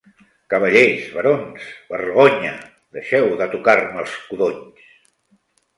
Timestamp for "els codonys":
4.07-4.93